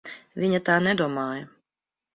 [0.43, 1.47] Viņa tā nedomāja.